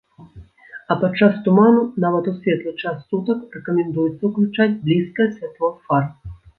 А 0.93 0.95
падчас 1.03 1.33
туману 1.49 1.83
нават 2.07 2.31
у 2.33 2.35
светлы 2.39 2.73
час 2.81 2.97
сутак 3.09 3.39
рэкамендуецца 3.61 4.23
ўключаць 4.35 4.71
блізкае 4.91 5.33
святло 5.41 5.75
фар. 5.85 6.15